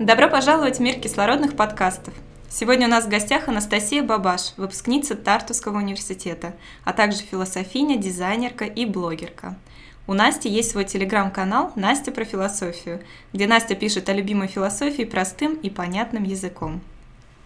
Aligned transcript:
Добро 0.00 0.28
пожаловать 0.28 0.76
в 0.76 0.80
мир 0.80 1.00
кислородных 1.00 1.56
подкастов. 1.56 2.14
Сегодня 2.48 2.86
у 2.86 2.90
нас 2.90 3.06
в 3.06 3.08
гостях 3.08 3.48
Анастасия 3.48 4.00
Бабаш, 4.00 4.52
выпускница 4.56 5.16
Тартуского 5.16 5.78
университета, 5.78 6.54
а 6.84 6.92
также 6.92 7.18
философиня, 7.18 7.96
дизайнерка 7.96 8.64
и 8.64 8.86
блогерка. 8.86 9.58
У 10.06 10.14
Насти 10.14 10.48
есть 10.48 10.70
свой 10.70 10.84
телеграм-канал 10.84 11.72
«Настя 11.74 12.12
про 12.12 12.24
философию», 12.24 13.02
где 13.32 13.48
Настя 13.48 13.74
пишет 13.74 14.08
о 14.08 14.12
любимой 14.12 14.46
философии 14.46 15.02
простым 15.02 15.54
и 15.54 15.68
понятным 15.68 16.22
языком. 16.22 16.80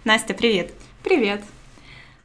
Настя, 0.05 0.35
привет! 0.35 0.75
Привет! 1.03 1.43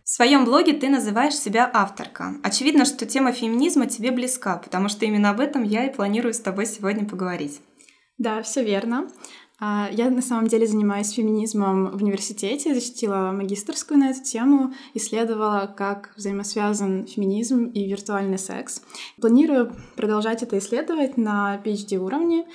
В 0.04 0.10
своем 0.10 0.44
блоге 0.44 0.74
ты 0.74 0.90
называешь 0.90 1.36
себя 1.36 1.72
авторка. 1.74 2.34
Очевидно, 2.44 2.84
что 2.84 3.06
тема 3.06 3.32
феминизма 3.32 3.86
тебе 3.86 4.12
близка, 4.12 4.58
потому 4.58 4.90
что 4.90 5.06
именно 5.06 5.30
об 5.30 5.40
этом 5.40 5.64
я 5.64 5.86
и 5.86 5.94
планирую 5.94 6.34
с 6.34 6.40
тобой 6.42 6.66
сегодня 6.66 7.08
поговорить. 7.08 7.62
Да, 8.18 8.42
все 8.42 8.64
верно. 8.64 9.08
А, 9.60 9.90
я 9.92 10.10
на 10.12 10.22
самом 10.22 10.48
деле 10.48 10.68
занимаюсь 10.68 11.12
феминизмом 11.12 11.98
в 11.98 12.04
университете, 12.04 12.76
защитила 12.76 13.32
магистрскую 13.32 14.00
на 14.00 14.12
эту 14.12 14.24
тему, 14.24 14.74
исследовала, 14.94 15.74
как 15.76 16.14
взаимосвязан 16.16 17.08
феминизм 17.08 17.66
и 17.66 17.90
виртуальный 17.90 18.38
секс. 18.38 18.84
Планирую 19.20 19.76
продолжать 19.96 20.44
это 20.44 20.60
исследовать 20.60 21.18
на 21.18 21.60
PhD 21.64 21.98
уровне. 21.98 22.46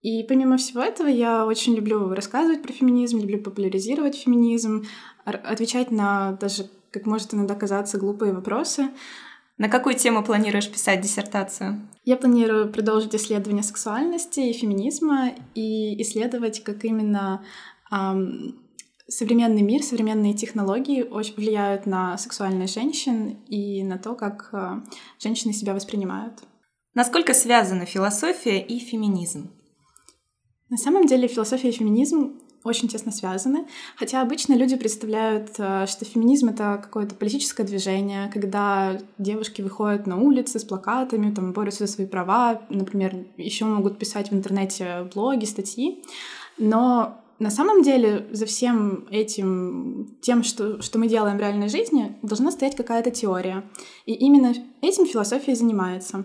И 0.00 0.24
помимо 0.24 0.56
всего 0.56 0.82
этого, 0.82 1.06
я 1.06 1.46
очень 1.46 1.76
люблю 1.76 2.12
рассказывать 2.12 2.62
про 2.62 2.72
феминизм, 2.72 3.20
люблю 3.20 3.40
популяризировать 3.40 4.16
феминизм, 4.16 4.84
отвечать 5.24 5.92
на 5.92 6.32
даже, 6.40 6.68
как 6.90 7.06
может 7.06 7.32
иногда 7.34 7.54
казаться, 7.54 7.98
глупые 7.98 8.32
вопросы. 8.32 8.88
На 9.62 9.68
какую 9.68 9.94
тему 9.94 10.24
планируешь 10.24 10.68
писать 10.68 11.02
диссертацию? 11.02 11.88
Я 12.02 12.16
планирую 12.16 12.72
продолжить 12.72 13.14
исследование 13.14 13.62
сексуальности 13.62 14.40
и 14.40 14.52
феминизма 14.52 15.34
и 15.54 16.02
исследовать, 16.02 16.64
как 16.64 16.84
именно 16.84 17.44
эм, 17.92 18.60
современный 19.06 19.62
мир, 19.62 19.84
современные 19.84 20.34
технологии 20.34 21.04
очень 21.04 21.36
влияют 21.36 21.86
на 21.86 22.18
сексуальных 22.18 22.70
женщин 22.70 23.40
и 23.46 23.84
на 23.84 23.98
то, 23.98 24.16
как 24.16 24.48
э, 24.52 24.80
женщины 25.20 25.52
себя 25.52 25.74
воспринимают. 25.74 26.40
Насколько 26.94 27.32
связаны 27.32 27.86
философия 27.86 28.60
и 28.60 28.80
феминизм? 28.80 29.52
На 30.70 30.76
самом 30.76 31.06
деле 31.06 31.28
философия 31.28 31.68
и 31.68 31.78
феминизм 31.78 32.40
очень 32.64 32.88
тесно 32.88 33.12
связаны, 33.12 33.66
хотя 33.96 34.22
обычно 34.22 34.54
люди 34.54 34.76
представляют, 34.76 35.50
э, 35.58 35.86
что 35.86 36.04
феминизм— 36.04 36.48
это 36.50 36.80
какое-то 36.82 37.14
политическое 37.14 37.64
движение, 37.64 38.30
когда 38.32 38.98
девушки 39.18 39.62
выходят 39.62 40.06
на 40.06 40.18
улицы 40.18 40.58
с 40.58 40.64
плакатами, 40.64 41.34
там, 41.34 41.52
борются 41.52 41.86
за 41.86 41.92
свои 41.92 42.06
права, 42.06 42.62
например, 42.68 43.26
еще 43.36 43.64
могут 43.64 43.98
писать 43.98 44.30
в 44.30 44.34
интернете 44.34 45.08
блоги, 45.12 45.44
статьи, 45.44 46.02
но 46.58 47.18
на 47.42 47.50
самом 47.50 47.82
деле 47.82 48.28
за 48.30 48.46
всем 48.46 49.08
этим, 49.10 50.16
тем, 50.20 50.44
что, 50.44 50.80
что 50.80 50.98
мы 51.00 51.08
делаем 51.08 51.38
в 51.38 51.40
реальной 51.40 51.68
жизни, 51.68 52.16
должна 52.22 52.52
стоять 52.52 52.76
какая-то 52.76 53.10
теория. 53.10 53.64
И 54.06 54.12
именно 54.12 54.54
этим 54.80 55.06
философия 55.06 55.56
занимается. 55.56 56.24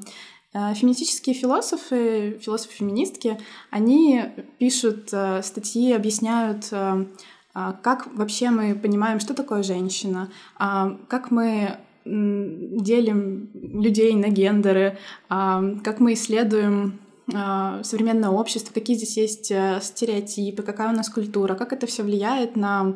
Э, 0.58 0.74
феминистические 0.74 1.36
философы, 1.36 2.40
философы-феминистки, 2.42 3.38
они 3.70 4.24
пишут 4.58 5.10
э, 5.12 5.44
статьи, 5.44 5.94
объясняют, 5.94 6.70
э, 6.72 7.06
как 7.54 8.08
вообще 8.16 8.50
мы 8.50 8.76
понимаем, 8.76 9.20
что 9.20 9.34
такое 9.34 9.64
женщина, 9.64 10.30
как 10.60 11.32
мы 11.32 11.80
делим 12.06 13.50
людей 13.56 14.14
на 14.14 14.28
гендеры, 14.28 15.00
как 15.28 16.00
мы 16.00 16.14
исследуем 16.14 17.00
современное 17.26 18.30
общество, 18.30 18.72
какие 18.76 18.96
здесь 18.96 19.18
есть 19.18 19.46
стереотипы, 19.82 20.62
какая 20.62 20.94
у 20.94 20.96
нас 20.96 21.10
культура, 21.10 21.56
как 21.56 21.74
это 21.74 21.88
все 21.88 22.04
влияет 22.04 22.56
на 22.56 22.96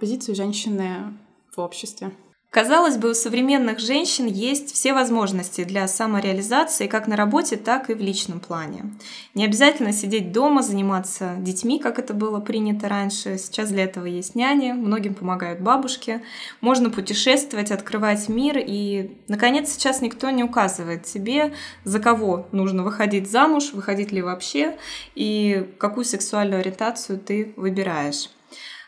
позицию 0.00 0.34
женщины 0.34 1.12
в 1.54 1.60
обществе. 1.60 2.12
Казалось 2.50 2.96
бы, 2.96 3.10
у 3.10 3.14
современных 3.14 3.80
женщин 3.80 4.26
есть 4.26 4.72
все 4.72 4.94
возможности 4.94 5.64
для 5.64 5.86
самореализации 5.88 6.86
как 6.86 7.06
на 7.06 7.14
работе, 7.14 7.56
так 7.56 7.90
и 7.90 7.94
в 7.94 8.00
личном 8.00 8.40
плане. 8.40 8.94
Не 9.34 9.44
обязательно 9.44 9.92
сидеть 9.92 10.32
дома, 10.32 10.62
заниматься 10.62 11.34
детьми, 11.38 11.78
как 11.78 11.98
это 11.98 12.14
было 12.14 12.40
принято 12.40 12.88
раньше. 12.88 13.36
Сейчас 13.36 13.68
для 13.68 13.84
этого 13.84 14.06
есть 14.06 14.36
няни, 14.36 14.72
многим 14.72 15.14
помогают 15.14 15.60
бабушки. 15.60 16.22
Можно 16.62 16.88
путешествовать, 16.88 17.72
открывать 17.72 18.28
мир. 18.30 18.56
И, 18.58 19.18
наконец, 19.28 19.72
сейчас 19.72 20.00
никто 20.00 20.30
не 20.30 20.42
указывает 20.42 21.02
тебе, 21.02 21.52
за 21.84 22.00
кого 22.00 22.48
нужно 22.52 22.84
выходить 22.84 23.30
замуж, 23.30 23.72
выходить 23.74 24.12
ли 24.12 24.22
вообще, 24.22 24.78
и 25.14 25.68
какую 25.78 26.04
сексуальную 26.04 26.60
ориентацию 26.60 27.18
ты 27.18 27.52
выбираешь. 27.56 28.30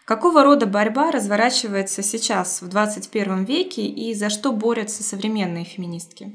Какого 0.08 0.42
рода 0.42 0.64
борьба 0.64 1.10
разворачивается 1.10 2.02
сейчас, 2.02 2.62
в 2.62 2.68
21 2.68 3.44
веке, 3.44 3.84
и 3.84 4.14
за 4.14 4.30
что 4.30 4.52
борются 4.52 5.02
современные 5.02 5.66
феминистки? 5.66 6.32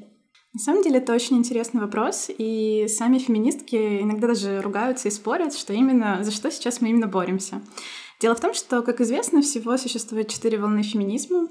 На 0.53 0.59
самом 0.59 0.83
деле 0.83 0.99
это 0.99 1.11
очень 1.11 1.37
интересный 1.37 1.81
вопрос, 1.81 2.29
и 2.37 2.85
сами 2.87 3.17
феминистки 3.17 3.99
иногда 4.03 4.27
даже 4.27 4.61
ругаются 4.61 5.07
и 5.07 5.11
спорят, 5.11 5.55
что 5.55 5.73
именно 5.73 6.23
за 6.23 6.29
что 6.29 6.51
сейчас 6.51 6.81
мы 6.81 6.89
именно 6.89 7.07
боремся. 7.07 7.63
Дело 8.23 8.35
в 8.35 8.39
том, 8.39 8.53
что, 8.53 8.81
как 8.83 9.01
известно, 9.01 9.41
всего 9.41 9.77
существует 9.77 10.29
четыре 10.29 10.57
волны 10.57 10.81
феминизма, 10.81 11.49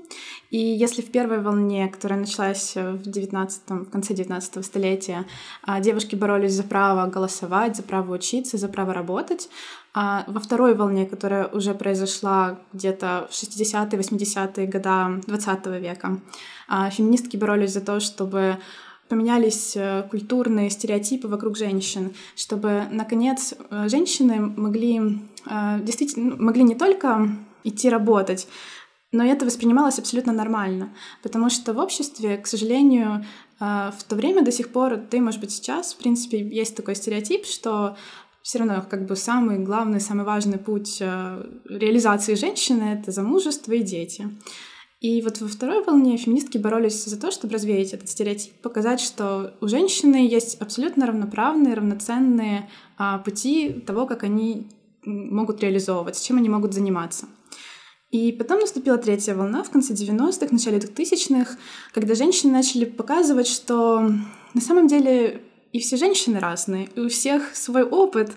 и 0.49 0.57
если 0.57 1.03
в 1.03 1.11
первой 1.11 1.43
волне, 1.43 1.87
которая 1.87 2.19
началась 2.19 2.75
в, 2.75 3.03
19, 3.03 3.63
в 3.69 3.91
конце 3.91 4.15
19 4.15 4.65
столетия, 4.65 5.27
а, 5.65 5.81
девушки 5.81 6.15
боролись 6.15 6.55
за 6.55 6.63
право 6.63 7.11
голосовать, 7.11 7.77
за 7.77 7.83
право 7.83 8.15
учиться, 8.15 8.57
за 8.57 8.69
право 8.69 8.95
работать, 8.95 9.51
а 9.93 10.25
во 10.27 10.41
второй 10.41 10.75
волне, 10.75 11.05
которая 11.05 11.47
уже 11.49 11.75
произошла 11.75 12.59
где-то 12.73 13.29
в 13.31 13.35
60-е, 13.35 14.01
80-е 14.01 14.67
годы 14.67 15.21
20 15.27 15.67
века, 15.79 16.21
а, 16.69 16.89
феминистки 16.89 17.37
боролись 17.37 17.75
за 17.75 17.83
то, 17.83 18.01
чтобы 18.01 18.57
поменялись 19.13 19.77
э, 19.77 20.05
культурные 20.11 20.71
стереотипы 20.71 21.29
вокруг 21.29 21.55
женщин, 21.55 22.15
чтобы, 22.35 22.85
наконец, 22.91 23.53
э, 23.53 23.87
женщины 23.91 24.41
могли 24.41 25.19
э, 25.45 25.81
действительно 25.83 26.31
ну, 26.31 26.43
могли 26.43 26.63
не 26.63 26.75
только 26.75 27.29
идти 27.63 27.91
работать, 27.91 28.49
но 29.13 29.23
это 29.23 29.45
воспринималось 29.45 29.99
абсолютно 29.99 30.33
нормально, 30.33 30.95
потому 31.23 31.51
что 31.51 31.75
в 31.75 31.79
обществе, 31.79 32.39
к 32.39 32.47
сожалению, 32.47 33.27
в 33.61 34.03
то 34.09 34.17
время 34.17 34.43
до 34.43 34.51
сих 34.51 34.71
пор, 34.71 34.97
да 34.97 35.19
и, 35.19 35.21
может 35.21 35.41
быть, 35.41 35.51
сейчас, 35.51 35.93
в 35.93 35.99
принципе, 35.99 36.39
есть 36.39 36.75
такой 36.75 36.97
стереотип, 36.97 37.45
что 37.45 37.97
все 38.43 38.59
равно 38.59 38.83
как 38.89 39.07
бы 39.07 39.15
самый 39.15 39.59
главный, 39.59 40.01
самый 40.01 40.25
важный 40.25 40.59
путь 40.59 41.01
реализации 41.01 42.35
женщины— 42.35 42.83
это 43.01 43.13
замужество 43.13 43.73
и 43.73 43.83
дети. 43.83 44.31
И 45.03 45.21
вот 45.21 45.41
во 45.41 45.49
второй 45.49 45.83
волне 45.83 46.17
феминистки 46.17 46.59
боролись 46.59 47.05
за 47.05 47.21
то, 47.21 47.33
чтобы 47.33 47.55
развеять 47.55 47.93
этот 47.93 48.09
стереотип, 48.09 48.53
показать, 48.63 49.01
что 49.01 49.53
у 49.61 49.67
женщины 49.67 50.29
есть 50.29 50.61
абсолютно 50.61 51.07
равноправные, 51.07 51.75
равноценные 51.75 52.71
а, 52.97 53.19
пути 53.19 53.73
того, 53.85 54.07
как 54.07 54.23
они 54.23 54.69
могут 55.05 55.61
реализовывать, 55.61 56.23
чем 56.23 56.37
они 56.37 56.49
могут 56.49 56.73
заниматься. 56.73 57.27
И 58.13 58.31
потом 58.31 58.61
наступила 58.61 58.97
третья 58.97 59.35
волна 59.35 59.65
в 59.65 59.71
конце 59.71 59.93
90-х, 59.93 60.47
в 60.47 60.53
начале 60.53 60.79
2000-х, 60.79 61.57
когда 61.93 62.15
женщины 62.15 62.53
начали 62.53 62.85
показывать, 62.85 63.49
что 63.49 64.09
на 64.55 64.61
самом 64.61 64.87
деле 64.87 65.43
и 65.73 65.81
все 65.81 65.97
женщины 65.97 66.39
разные, 66.39 66.89
и 66.95 67.01
у 67.01 67.09
всех 67.09 67.57
свой 67.57 67.83
опыт, 67.83 68.31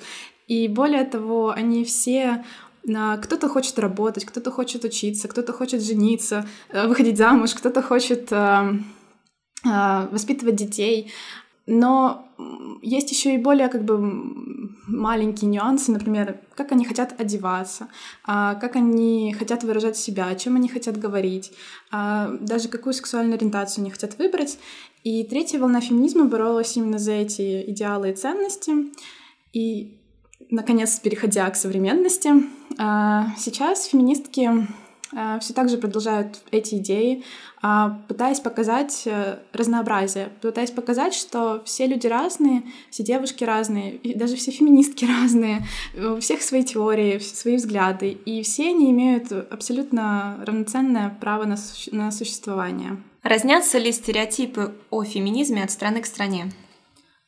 и 0.47 0.67
более 0.67 1.05
того, 1.05 1.51
они 1.51 1.83
все 1.85 2.43
кто-то 2.87 3.49
хочет 3.49 3.79
работать, 3.79 4.25
кто-то 4.25 4.51
хочет 4.51 4.83
учиться, 4.83 5.27
кто-то 5.27 5.53
хочет 5.53 5.81
жениться, 5.81 6.47
э, 6.69 6.87
выходить 6.87 7.17
замуж, 7.17 7.53
кто-то 7.53 7.81
хочет 7.81 8.31
э, 8.31 8.79
э, 9.65 10.07
воспитывать 10.11 10.55
детей. 10.55 11.11
Но 11.67 12.27
есть 12.83 13.09
еще 13.11 13.33
и 13.33 13.39
более 13.39 13.69
как 13.69 13.85
бы 13.85 13.97
маленькие 14.87 15.49
нюансы, 15.49 15.91
например, 15.91 16.39
как 16.53 16.71
они 16.71 16.85
хотят 16.85 17.19
одеваться, 17.19 17.87
а, 18.23 18.55
как 18.55 18.75
они 18.75 19.33
хотят 19.37 19.63
выражать 19.63 19.97
себя, 19.97 20.27
о 20.27 20.35
чем 20.35 20.57
они 20.57 20.69
хотят 20.69 20.97
говорить, 20.97 21.51
а, 21.91 22.37
даже 22.39 22.67
какую 22.67 22.93
сексуальную 22.93 23.37
ориентацию 23.37 23.81
они 23.81 23.89
хотят 23.89 24.17
выбрать. 24.19 24.59
И 25.03 25.23
третья 25.23 25.59
волна 25.59 25.81
феминизма 25.81 26.25
боролась 26.25 26.77
именно 26.77 26.99
за 26.99 27.13
эти 27.13 27.69
идеалы 27.71 28.11
и 28.11 28.15
ценности. 28.15 28.71
И 29.53 29.97
наконец, 30.49 30.99
переходя 30.99 31.49
к 31.49 31.55
современности, 31.55 32.31
а, 32.77 33.27
сейчас 33.37 33.85
феминистки 33.85 34.67
а, 35.13 35.39
все 35.39 35.53
так 35.53 35.69
же 35.69 35.77
продолжают 35.77 36.41
эти 36.51 36.75
идеи, 36.75 37.23
а, 37.61 38.01
пытаясь 38.07 38.39
показать 38.39 39.03
э, 39.05 39.39
разнообразие, 39.53 40.29
пытаясь 40.41 40.71
показать, 40.71 41.13
что 41.13 41.63
все 41.65 41.87
люди 41.87 42.05
разные, 42.05 42.63
все 42.89 43.03
девушки 43.03 43.43
разные, 43.43 43.95
и 43.95 44.13
даже 44.13 44.35
все 44.35 44.51
феминистки 44.51 45.05
разные, 45.21 45.65
у 45.95 46.19
всех 46.19 46.41
свои 46.41 46.63
теории, 46.63 47.19
свои 47.19 47.55
взгляды, 47.55 48.11
и 48.11 48.43
все 48.43 48.69
они 48.69 48.91
имеют 48.91 49.31
абсолютно 49.31 50.37
равноценное 50.45 51.17
право 51.21 51.45
на, 51.45 51.55
на 51.91 52.11
существование. 52.11 53.01
Разнятся 53.23 53.77
ли 53.77 53.91
стереотипы 53.91 54.75
о 54.89 55.03
феминизме 55.03 55.63
от 55.63 55.71
страны 55.71 56.01
к 56.01 56.05
стране? 56.05 56.51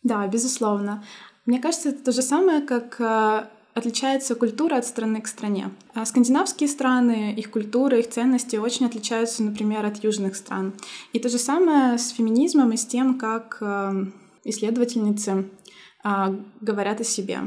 Да, 0.04 0.28
безусловно. 0.28 1.04
Мне 1.48 1.60
кажется, 1.60 1.90
это 1.90 2.04
то 2.04 2.12
же 2.12 2.22
самое, 2.22 2.62
как 2.62 3.00
э, 3.00 3.48
отличается 3.74 4.36
культура 4.36 4.76
от 4.76 4.86
страны 4.86 5.22
к 5.22 5.28
стране. 5.28 5.72
А 5.94 6.06
скандинавские 6.06 6.68
страны, 6.68 7.34
их 7.34 7.50
культура, 7.50 7.98
их 7.98 8.10
ценности 8.10 8.58
очень 8.58 8.86
отличаются, 8.86 9.42
например, 9.42 9.86
от 9.86 10.04
южных 10.04 10.36
стран. 10.36 10.74
И 11.14 11.20
то 11.20 11.30
же 11.30 11.40
самое 11.40 11.98
с 11.98 12.10
феминизмом 12.10 12.74
и 12.74 12.78
с 12.78 12.86
тем, 12.86 13.18
как 13.18 13.58
э, 13.62 14.06
исследовательницы 14.44 15.50
а, 16.04 16.36
говорят 16.62 17.02
о 17.02 17.04
себе. 17.04 17.40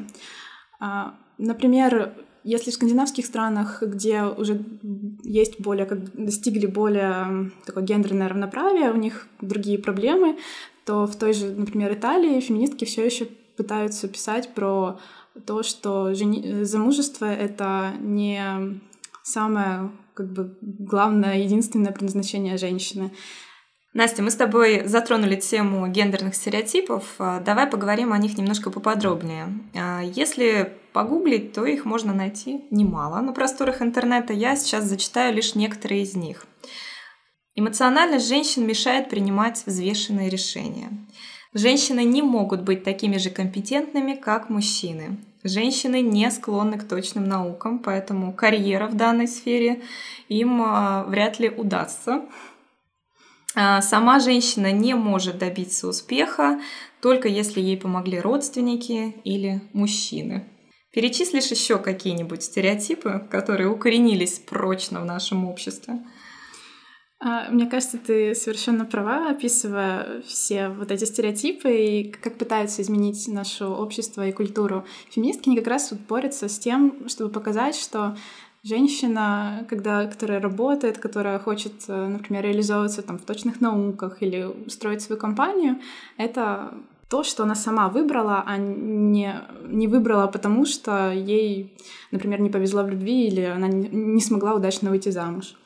А, 0.81 1.15
например, 1.39 2.15
если 2.43 2.71
в 2.71 2.75
скандинавских 2.75 3.27
странах, 3.27 3.83
где 3.83 4.23
уже 4.23 4.65
есть 5.23 5.61
более, 5.61 5.87
как 5.87 6.13
достигли 6.15 6.67
более 6.67 7.51
такое 7.67 7.85
гендерное 7.85 8.29
равноправие, 8.29 8.93
у 8.93 8.97
них 8.97 9.29
другие 9.41 9.79
проблемы, 9.79 10.39
то 10.85 11.07
в 11.07 11.17
той 11.17 11.33
же, 11.33 11.51
например, 11.51 11.93
Италии 11.93 12.41
феминистки 12.41 12.85
все 12.85 13.05
еще 13.05 13.29
пытаются 13.61 14.09
писать 14.09 14.55
про 14.55 14.99
то, 15.47 15.63
что 15.63 16.15
жени... 16.15 16.65
замужество— 16.65 17.25
это 17.27 17.93
не 18.01 18.81
самое 19.23 19.91
как 20.15 20.33
бы 20.33 20.57
главное, 20.63 21.39
единственное 21.39 21.93
предназначение 21.93 22.57
женщины. 22.57 23.13
Настя, 23.93 24.23
мы 24.23 24.31
с 24.31 24.37
тобой 24.37 24.87
затронули 24.87 25.37
тему 25.37 25.87
гендерных 25.89 26.35
стереотипов. 26.35 27.05
А, 27.19 27.41
давай 27.41 27.67
поговорим 27.67 28.13
о 28.13 28.19
них 28.19 28.39
немножко 28.39 28.71
поподробнее. 28.71 29.49
А, 29.75 30.01
если 30.01 30.73
погуглить, 30.95 31.53
то 31.53 31.67
их 31.67 31.85
можно 31.85 32.15
найти 32.15 32.65
немало 32.71 33.21
на 33.21 33.33
просторах 33.33 33.83
интернета. 33.83 34.33
Я 34.33 34.57
сейчас 34.57 34.85
зачитаю 34.85 35.35
лишь 35.35 35.55
некоторые 35.55 36.03
из 36.03 36.15
них. 36.15 36.47
Эмоциональность 37.57 38.29
женщин 38.29 38.67
мешает 38.67 39.11
принимать 39.11 39.63
взвешенные 39.67 40.31
решения. 40.31 40.91
Женщины 41.53 42.05
не 42.05 42.23
могут 42.23 42.63
быть 42.63 42.85
такими 42.85 43.17
же 43.17 43.31
компетентными, 43.31 44.15
как 44.15 44.51
мужчины. 44.51 45.19
Женщины 45.43 46.01
не 46.01 46.31
склонны 46.31 46.79
к 46.79 46.87
точным 46.87 47.25
наукам, 47.25 47.79
поэтому 47.79 48.33
карьера 48.33 48.87
в 48.87 48.95
данной 48.95 49.27
сфере 49.27 49.83
им 50.29 50.63
а, 50.63 51.05
вряд 51.05 51.41
ли 51.41 51.49
удастся. 51.49 52.23
А, 53.57 53.81
сама 53.83 54.21
женщина 54.21 54.71
не 54.71 54.95
может 54.95 55.39
добиться 55.39 55.89
успеха, 55.89 56.61
только 57.01 57.29
если 57.29 57.61
ей 57.61 57.77
помогли 57.77 58.21
родственники 58.21 59.17
или 59.25 59.61
мужчины. 59.73 60.45
Перечислишь 60.93 61.51
еще 61.51 61.79
какие-нибудь 61.79 62.43
стереотипы, 62.43 63.27
которые 63.31 63.69
укоренились 63.69 64.39
прочно 64.39 65.01
в 65.01 65.05
нашем 65.05 65.49
обществе? 65.49 66.01
А, 67.23 67.51
мне 67.51 67.67
кажется, 67.67 67.99
ты 67.99 68.35
совершенно 68.35 68.87
права, 68.87 69.29
описывая 69.31 70.23
все 70.27 70.71
вот 70.71 70.91
эти 70.91 71.05
стереотипы 71.05 71.71
и 71.71 72.11
как 72.11 72.39
пытаются 72.39 72.81
изменить 72.81 73.29
наше 73.29 73.67
общество 73.67 74.27
и 74.27 74.33
культуру. 74.33 74.87
Феминистки, 75.11 75.51
они 75.51 75.59
как 75.59 75.67
раз 75.67 75.91
вот 75.91 76.01
борются 76.01 76.49
с 76.49 76.59
тем, 76.59 77.09
чтобы 77.09 77.31
показать, 77.31 77.77
что 77.77 78.17
женщина, 78.63 79.67
когда, 79.69 80.07
которая 80.07 80.41
работает, 80.41 80.97
которая 80.97 81.39
хочет, 81.39 81.75
э, 81.89 82.07
например, 82.07 82.45
реализовываться 82.45 83.03
там, 83.03 83.19
в 83.19 83.23
точных 83.23 83.61
науках 83.61 84.23
или 84.23 84.55
строить 84.69 85.03
свою 85.03 85.21
компанию, 85.21 85.77
это 86.17 86.73
то, 87.11 87.23
что 87.23 87.43
она 87.43 87.55
сама 87.55 87.89
выбрала, 87.89 88.45
а 88.47 88.57
не, 88.57 89.35
не 89.67 89.89
выбрала 89.89 90.27
потому, 90.27 90.65
что 90.65 91.13
ей, 91.13 91.77
например, 92.13 92.41
не 92.41 92.49
повезло 92.49 92.83
в 92.83 92.89
любви 92.89 93.27
или 93.27 93.43
она 93.43 93.69
не 93.69 94.21
смогла 94.23 94.55
удачно 94.55 94.89
выйти 94.89 95.11
замуж. 95.11 95.57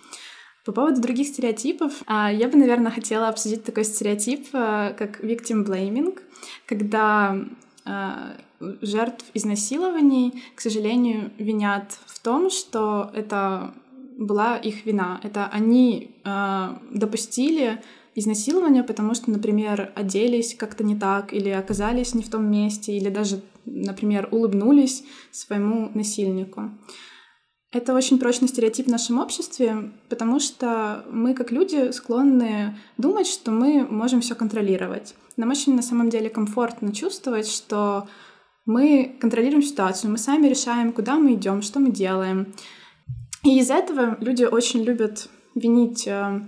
По 0.64 0.72
поводу 0.72 1.00
других 1.02 1.28
стереотипов, 1.28 2.02
а, 2.06 2.32
я 2.32 2.48
бы, 2.48 2.56
наверное, 2.56 2.90
хотела 2.90 3.28
обсудить 3.28 3.64
такой 3.64 3.84
стереотип, 3.84 4.48
а, 4.54 4.94
как 4.94 5.22
victim 5.22 5.66
blaming, 5.66 6.18
когда 6.64 7.38
а, 7.84 8.32
жертв 8.80 9.26
изнасилований, 9.34 10.42
к 10.54 10.62
сожалению, 10.62 11.32
винят 11.36 11.98
в 12.06 12.18
том, 12.18 12.48
что 12.48 13.10
это 13.14 13.74
была 14.16 14.56
их 14.56 14.86
вина. 14.86 15.20
Это 15.24 15.48
они 15.48 16.12
допустили 16.92 17.82
изнасилование, 18.14 18.84
потому 18.84 19.14
что, 19.14 19.30
например, 19.32 19.92
оделись 19.96 20.54
как-то 20.54 20.84
не 20.84 20.96
так, 20.96 21.34
или 21.34 21.48
оказались 21.48 22.14
не 22.14 22.22
в 22.22 22.30
том 22.30 22.48
месте, 22.48 22.96
или 22.96 23.08
даже, 23.08 23.42
например, 23.66 24.28
улыбнулись 24.30 25.04
своему 25.32 25.90
насильнику. 25.94 26.70
Это 27.74 27.92
очень 27.92 28.20
прочный 28.20 28.46
стереотип 28.46 28.86
в 28.86 28.90
нашем 28.90 29.18
обществе, 29.18 29.90
потому 30.08 30.38
что 30.38 31.04
мы, 31.10 31.34
как 31.34 31.50
люди, 31.50 31.90
склонны 31.90 32.78
думать, 32.98 33.26
что 33.26 33.50
мы 33.50 33.84
можем 33.84 34.20
все 34.20 34.36
контролировать. 34.36 35.16
Нам 35.36 35.50
очень 35.50 35.74
на 35.74 35.82
самом 35.82 36.08
деле 36.08 36.30
комфортно 36.30 36.94
чувствовать, 36.94 37.48
что 37.48 38.06
мы 38.64 39.16
контролируем 39.20 39.60
ситуацию, 39.60 40.12
мы 40.12 40.18
сами 40.18 40.46
решаем, 40.46 40.92
куда 40.92 41.16
мы 41.16 41.34
идем, 41.34 41.62
что 41.62 41.80
мы 41.80 41.90
делаем. 41.90 42.54
И 43.42 43.58
из 43.58 43.72
этого 43.72 44.18
люди 44.20 44.44
очень 44.44 44.84
любят 44.84 45.28
винить 45.56 46.06
э, 46.06 46.46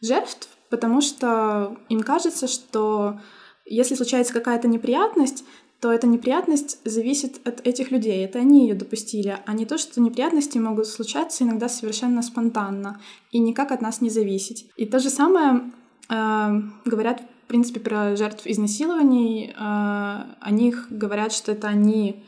жертв, 0.00 0.48
потому 0.70 1.02
что 1.02 1.76
им 1.90 2.00
кажется, 2.00 2.48
что 2.48 3.20
если 3.66 3.94
случается 3.94 4.32
какая-то 4.32 4.68
неприятность, 4.68 5.44
то 5.82 5.92
эта 5.92 6.06
неприятность 6.06 6.78
зависит 6.84 7.44
от 7.44 7.66
этих 7.66 7.90
людей. 7.90 8.24
Это 8.24 8.38
они 8.38 8.68
ее 8.68 8.76
допустили, 8.76 9.36
а 9.44 9.52
не 9.52 9.66
то, 9.66 9.78
что 9.78 10.00
неприятности 10.00 10.56
могут 10.56 10.86
случаться 10.86 11.42
иногда 11.42 11.68
совершенно 11.68 12.22
спонтанно 12.22 13.00
и 13.32 13.40
никак 13.40 13.72
от 13.72 13.82
нас 13.82 14.00
не 14.00 14.08
зависеть. 14.08 14.70
И 14.76 14.86
то 14.86 15.00
же 15.00 15.10
самое 15.10 15.72
э, 16.08 16.60
говорят, 16.84 17.20
в 17.20 17.48
принципе, 17.48 17.80
про 17.80 18.14
жертв 18.14 18.46
изнасилований. 18.46 19.48
Э, 19.48 19.54
о 19.58 20.50
них 20.52 20.86
говорят, 20.88 21.32
что 21.32 21.50
это 21.50 21.66
они 21.66 22.24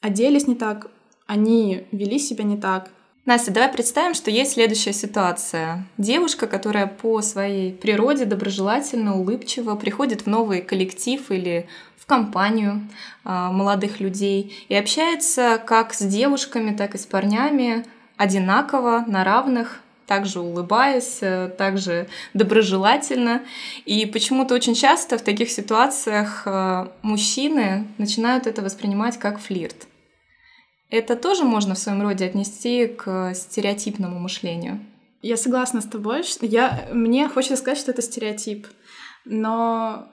оделись 0.00 0.48
не 0.48 0.56
так, 0.56 0.90
они 1.28 1.86
вели 1.92 2.18
себя 2.18 2.42
не 2.42 2.56
так, 2.56 2.90
Настя, 3.26 3.52
давай 3.52 3.70
представим, 3.70 4.14
что 4.14 4.30
есть 4.30 4.52
следующая 4.52 4.92
ситуация. 4.92 5.84
Девушка, 5.98 6.46
которая 6.46 6.86
по 6.86 7.20
своей 7.22 7.72
природе 7.72 8.24
доброжелательно, 8.24 9.16
улыбчиво 9.16 9.76
приходит 9.76 10.22
в 10.22 10.26
новый 10.26 10.62
коллектив 10.62 11.30
или 11.30 11.68
компанию 12.10 12.88
а, 13.22 13.52
молодых 13.52 14.00
людей 14.00 14.66
и 14.68 14.74
общается 14.74 15.62
как 15.64 15.94
с 15.94 16.00
девушками, 16.00 16.76
так 16.76 16.96
и 16.96 16.98
с 16.98 17.06
парнями 17.06 17.84
одинаково, 18.16 19.04
на 19.06 19.22
равных, 19.22 19.80
также 20.08 20.40
улыбаясь, 20.40 21.18
э, 21.20 21.48
также 21.56 22.08
доброжелательно. 22.34 23.42
И 23.84 24.06
почему-то 24.06 24.56
очень 24.56 24.74
часто 24.74 25.18
в 25.18 25.22
таких 25.22 25.50
ситуациях 25.50 26.42
э, 26.46 26.88
мужчины 27.02 27.86
начинают 27.96 28.48
это 28.48 28.60
воспринимать 28.60 29.16
как 29.16 29.38
флирт. 29.38 29.86
Это 30.90 31.16
тоже 31.16 31.44
можно 31.44 31.74
в 31.74 31.78
своем 31.78 32.02
роде 32.02 32.24
отнести 32.24 32.86
к 32.86 33.32
стереотипному 33.34 34.18
мышлению. 34.18 34.80
Я 35.22 35.36
согласна 35.36 35.80
с 35.80 35.86
тобой. 35.86 36.22
Я, 36.40 36.88
мне 36.92 37.28
хочется 37.28 37.56
сказать, 37.56 37.78
что 37.78 37.92
это 37.92 38.02
стереотип. 38.02 38.66
Но 39.24 40.08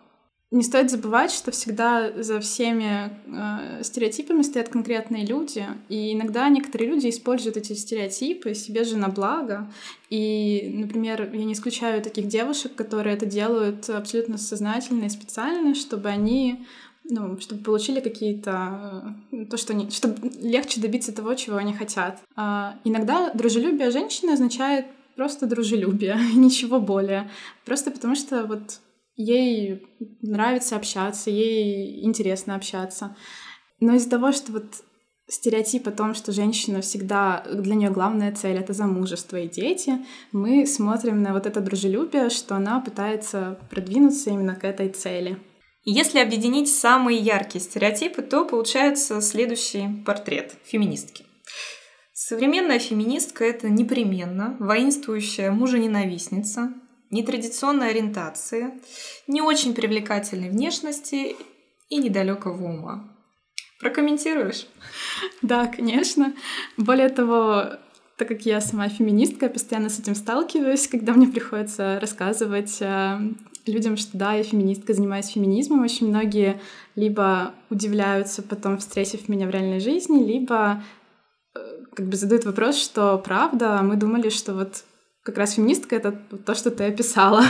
не 0.50 0.64
стоит 0.64 0.90
забывать, 0.90 1.32
что 1.32 1.52
всегда 1.52 2.12
за 2.24 2.40
всеми 2.40 3.12
э, 3.26 3.84
стереотипами 3.84 4.44
стоят 4.44 4.70
конкретные 4.70 5.26
люди, 5.26 5.66
и 5.90 6.14
иногда 6.14 6.48
некоторые 6.48 6.90
люди 6.90 7.10
используют 7.10 7.58
эти 7.58 7.74
стереотипы 7.74 8.54
себе 8.54 8.86
же 8.86 8.96
на 8.96 9.10
благо. 9.10 9.70
И, 10.10 10.72
например, 10.74 11.30
я 11.34 11.44
не 11.44 11.52
исключаю 11.52 12.02
таких 12.02 12.28
девушек, 12.28 12.76
которые 12.76 13.18
это 13.18 13.26
делают 13.26 13.90
абсолютно 13.90 14.38
сознательно 14.38 15.06
и 15.06 15.10
специально, 15.10 15.76
чтобы 15.76 16.08
они 16.08 16.66
ну, 17.10 17.40
чтобы 17.40 17.64
получили 17.64 18.00
какие-то... 18.00 19.16
Э, 19.32 19.46
то, 19.46 19.58
что 19.58 19.74
они... 19.74 19.90
Чтобы 19.90 20.30
легче 20.42 20.82
добиться 20.82 21.14
того, 21.14 21.36
чего 21.36 21.58
они 21.58 21.74
хотят. 21.74 22.20
А 22.36 22.76
иногда 22.84 23.32
дружелюбие 23.34 23.92
женщины 23.92 24.32
означает 24.32 24.86
просто 25.16 25.46
дружелюбие, 25.46 26.18
ничего 26.36 26.80
более. 26.80 27.30
Просто 27.66 27.92
потому 27.92 28.16
что 28.16 28.46
вот 28.46 28.80
ей 29.16 29.86
нравится 30.22 30.76
общаться, 30.76 31.30
ей 31.30 32.06
интересно 32.06 32.56
общаться. 32.56 33.16
Но 33.80 33.96
из-за 33.96 34.10
того, 34.10 34.32
что 34.32 34.52
вот 34.52 34.66
стереотип 35.28 35.88
о 35.88 35.92
том, 35.92 36.14
что 36.14 36.32
женщина 36.32 36.82
всегда, 36.82 37.44
для 37.52 37.76
нее 37.76 37.90
главная 37.90 38.34
цель— 38.34 38.58
это 38.60 38.74
замужество 38.74 39.38
и 39.38 39.50
дети, 39.50 40.06
мы 40.32 40.66
смотрим 40.66 41.22
на 41.22 41.34
вот 41.34 41.46
это 41.46 41.60
дружелюбие, 41.60 42.30
что 42.30 42.56
она 42.56 42.80
пытается 42.80 43.60
продвинуться 43.70 44.30
именно 44.30 44.56
к 44.56 44.64
этой 44.64 44.90
цели. 44.90 45.38
Если 45.90 46.20
объединить 46.20 46.70
самые 46.70 47.18
яркие 47.18 47.64
стереотипы, 47.64 48.22
то 48.22 48.44
получается 48.44 49.22
следующий 49.22 49.88
портрет 50.06 50.54
феминистки. 50.66 51.24
Современная 52.12 52.78
феминистка– 52.78 53.46
это 53.46 53.70
непременно 53.70 54.58
воинствующая 54.60 55.50
мужененавистница, 55.50 56.74
нетрадиционной 57.10 57.92
ориентации, 57.92 58.82
не 59.28 59.42
очень 59.42 59.74
привлекательной 59.74 60.50
внешности 60.50 61.38
и 61.88 61.96
недалекого 61.96 62.66
ума. 62.66 63.18
Прокомментируешь? 63.80 64.68
Да, 65.42 65.68
конечно. 65.68 66.34
Более 66.76 67.08
того, 67.08 67.78
так 68.18 68.28
как 68.28 68.42
я 68.48 68.60
сама 68.62 68.90
феминистка, 68.90 69.46
я 69.46 69.52
постоянно 69.52 69.90
с 69.90 70.00
этим 70.00 70.16
сталкиваюсь, 70.16 70.88
когда 70.88 71.14
мне 71.14 71.28
приходится 71.28 72.00
рассказывать 72.02 72.78
э, 72.82 73.20
людям, 73.68 73.96
что 73.96 74.18
да, 74.18 74.34
я 74.34 74.44
феминистка, 74.44 74.96
занимаюсь 74.96 75.28
феминизмом. 75.28 75.84
Очень 75.84 76.10
многие 76.10 76.60
либо 76.96 77.54
удивляются 77.70 78.42
потом, 78.42 78.80
встретив 78.80 79.30
меня 79.30 79.46
в 79.46 79.52
реальной 79.52 79.80
жизни, 79.80 80.26
либо 80.26 80.82
э, 81.56 81.60
как 81.94 82.08
бы 82.08 82.18
задают 82.18 82.46
вопрос, 82.46 82.82
что 82.82 83.20
правда, 83.20 83.82
мы 83.84 83.98
думали, 83.98 84.30
что 84.30 84.56
вот 84.56 84.84
как 85.22 85.38
раз 85.38 85.54
феминистка— 85.54 85.96
это 85.98 86.12
то, 86.12 86.56
что 86.56 86.72
ты 86.72 86.86
описала. 86.86 87.44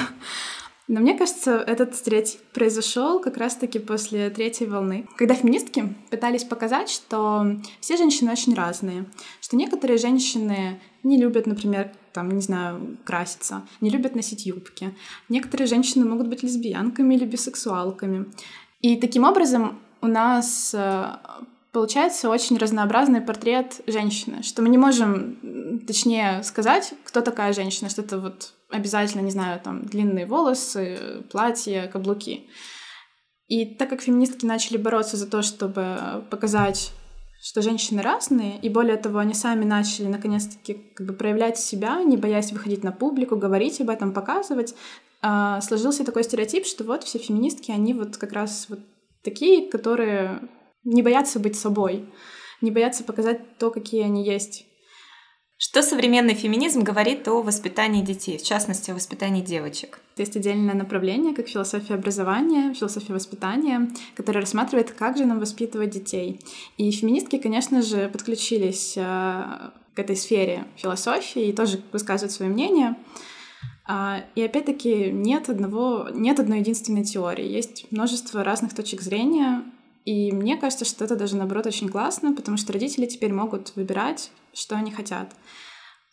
Но 0.88 1.02
мне 1.02 1.18
кажется, 1.18 1.58
этот 1.58 1.96
стереотип 1.96 2.40
произошел 2.54 3.20
как 3.20 3.38
раз-таки 3.38 3.78
после 3.78 4.30
третьей 4.30 4.68
волны, 4.68 5.08
когда 5.18 5.36
феминистки 5.36 5.94
пытались 6.10 6.46
показать, 6.46 6.90
что 6.90 7.58
все 7.82 7.98
женщины 7.98 8.32
очень 8.32 8.56
разные, 8.56 9.06
что 9.42 9.58
некоторые 9.58 9.98
женщины 9.98 10.80
не 11.04 11.18
любят, 11.18 11.46
например, 11.46 11.92
там, 12.14 12.32
не 12.32 12.42
знаю, 12.42 12.98
краситься, 13.04 13.64
не 13.82 13.90
любят 13.90 14.16
носить 14.16 14.46
юбки. 14.46 14.96
Некоторые 15.30 15.68
женщины 15.68 16.06
могут 16.06 16.28
быть 16.28 16.42
лесбиянками 16.42 17.16
или 17.16 17.26
бисексуалками. 17.26 18.26
И 18.82 18.96
таким 18.96 19.26
образом 19.26 19.80
у 20.02 20.08
нас 20.08 20.74
э, 20.74 21.06
получается 21.72 22.30
очень 22.30 22.58
разнообразный 22.58 23.22
портрет 23.22 23.82
женщины, 23.88 24.42
что 24.42 24.62
мы 24.62 24.70
не 24.70 24.78
можем 24.78 25.82
точнее 25.86 26.44
сказать, 26.44 26.94
кто 27.04 27.22
такая 27.22 27.54
женщина, 27.54 27.90
что 27.90 28.02
это 28.02 28.20
вот 28.20 28.54
обязательно, 28.70 29.22
не 29.22 29.32
знаю, 29.32 29.60
там, 29.60 29.86
длинные 29.86 30.26
волосы, 30.26 31.24
платья, 31.32 31.88
каблуки. 31.88 32.50
И 33.48 33.66
так 33.66 33.90
как 33.90 34.02
феминистки 34.02 34.46
начали 34.46 34.78
бороться 34.78 35.16
за 35.16 35.28
то, 35.28 35.42
чтобы 35.42 36.26
показать, 36.30 36.92
что 37.42 37.62
женщины 37.62 38.02
разные, 38.02 38.60
и 38.60 38.70
более 38.70 38.98
того, 38.98 39.20
они 39.20 39.34
сами 39.34 39.64
начали 39.64 40.08
наконец-таки 40.08 40.74
как 40.96 41.08
бы 41.08 41.14
проявлять 41.14 41.58
себя, 41.58 42.04
не 42.04 42.18
боясь 42.18 42.52
выходить 42.52 42.84
на 42.84 42.92
публику, 42.92 43.38
говорить 43.38 43.80
об 43.80 43.90
этом, 43.90 44.14
показывать, 44.14 44.76
а, 45.22 45.62
сложился 45.62 46.04
такой 46.04 46.24
стереотип, 46.24 46.66
что 46.66 46.84
вот 46.84 47.04
все 47.04 47.20
феминистки, 47.20 47.72
они 47.72 47.94
вот 47.94 48.18
как 48.18 48.34
раз 48.34 48.66
вот 48.70 48.80
такие, 49.24 49.70
которые 49.70 50.42
не 50.84 51.02
боятся 51.02 51.40
быть 51.40 51.58
собой, 51.58 52.06
не 52.62 52.72
боятся 52.72 53.04
показать 53.04 53.58
то, 53.58 53.72
какие 53.72 54.04
они 54.04 54.26
есть. 54.26 54.66
Что 55.60 55.82
современный 55.82 56.36
феминизм 56.36 56.84
говорит 56.84 57.28
о 57.28 57.42
воспитании 57.42 58.04
детей, 58.04 58.38
в 58.38 58.44
частности, 58.44 58.92
о 58.92 58.94
воспитании 58.94 59.42
девочек? 59.42 60.00
Есть 60.16 60.36
отдельное 60.38 60.76
направление, 60.76 61.34
как 61.34 61.48
философия 61.48 61.96
образования, 61.96 62.76
философия 62.76 63.14
воспитания, 63.14 63.90
которое 64.16 64.42
рассматривает, 64.42 64.92
как 64.92 65.18
же 65.18 65.26
нам 65.26 65.40
воспитывать 65.40 65.90
детей. 65.90 66.40
И 66.78 66.92
феминистки, 66.92 67.40
конечно 67.40 67.82
же, 67.82 68.08
подключились 68.08 68.94
э, 68.98 69.02
к 69.96 70.00
этой 70.00 70.16
сфере 70.16 70.66
философии 70.76 71.48
и 71.48 71.54
тоже 71.54 71.82
высказывают 71.92 72.32
свое 72.32 72.52
мнение. 72.52 72.96
А, 73.88 74.26
и 74.36 74.44
опять-таки 74.44 75.10
нет 75.12 75.50
одного, 75.50 76.10
нет 76.14 76.40
одной 76.40 76.60
единственной 76.60 77.04
теории. 77.04 77.48
Есть 77.48 77.88
множество 77.90 78.44
разных 78.44 78.76
точек 78.76 79.02
зрения, 79.02 79.64
и 80.08 80.32
мне 80.32 80.56
кажется, 80.56 80.86
что 80.86 81.04
это 81.04 81.18
даже, 81.18 81.36
наоборот, 81.36 81.68
очень 81.68 81.90
классно, 81.90 82.34
потому 82.34 82.56
что 82.56 82.72
родители 82.72 83.06
теперь 83.08 83.34
могут 83.34 83.76
выбирать, 83.76 84.32
что 84.54 84.78
они 84.78 84.90
хотят. 84.90 85.34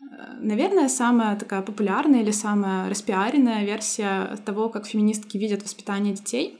Э, 0.00 0.32
наверное, 0.40 0.88
самая 0.88 1.38
такая 1.38 1.62
популярная 1.62 2.22
или 2.22 2.32
самая 2.32 2.90
распиаренная 2.90 3.64
версия 3.64 4.36
того, 4.44 4.68
как 4.68 4.88
феминистки 4.88 5.36
видят 5.36 5.62
воспитание 5.62 6.12
детей, 6.12 6.58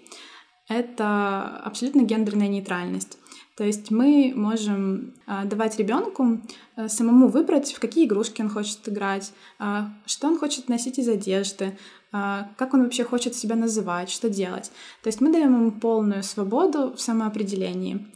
это 0.68 1.58
абсолютно 1.64 2.02
гендерная 2.02 2.46
нейтральность. 2.46 3.18
То 3.56 3.64
есть 3.64 3.90
мы 3.90 4.32
можем 4.34 5.14
а, 5.26 5.44
давать 5.44 5.78
ребенку 5.78 6.40
а, 6.76 6.88
самому 6.88 7.28
выбрать, 7.28 7.72
в 7.72 7.80
какие 7.80 8.06
игрушки 8.06 8.42
он 8.42 8.48
хочет 8.48 8.88
играть, 8.88 9.32
а, 9.58 9.92
что 10.06 10.26
он 10.26 10.38
хочет 10.38 10.68
носить 10.68 10.98
из 10.98 11.08
одежды, 11.08 11.78
а, 12.10 12.50
как 12.56 12.74
он 12.74 12.82
вообще 12.82 13.04
хочет 13.04 13.34
себя 13.34 13.56
называть, 13.56 14.10
что 14.10 14.28
делать. 14.28 14.70
То 15.02 15.08
есть 15.08 15.20
мы 15.20 15.32
даем 15.32 15.54
ему 15.54 15.72
полную 15.72 16.22
свободу 16.22 16.94
в 16.94 17.00
самоопределении. 17.00 18.06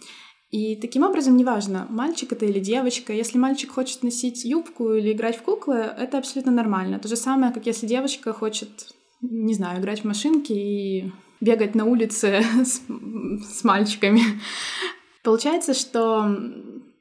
И 0.50 0.76
таким 0.76 1.02
образом, 1.02 1.37
неважно, 1.37 1.87
мальчик 1.90 2.33
это 2.33 2.47
или 2.47 2.59
девочка, 2.59 3.12
если 3.12 3.38
мальчик 3.38 3.71
хочет 3.71 4.02
носить 4.02 4.45
юбку 4.45 4.95
или 4.95 5.12
играть 5.12 5.37
в 5.37 5.42
куклы, 5.42 5.76
это 5.76 6.18
абсолютно 6.18 6.52
нормально. 6.52 6.99
То 6.99 7.09
же 7.09 7.16
самое, 7.16 7.52
как 7.52 7.66
если 7.66 7.87
девочка 7.87 8.33
хочет, 8.33 8.68
не 9.21 9.54
знаю, 9.54 9.80
играть 9.80 10.00
в 10.00 10.04
машинки 10.04 10.52
и 10.52 11.12
бегать 11.40 11.75
на 11.75 11.85
улице 11.85 12.42
с, 12.64 12.80
с 13.59 13.64
мальчиками. 13.64 14.23
Получается, 15.28 15.75
что 15.75 16.38